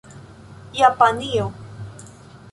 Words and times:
japanio 0.73 1.51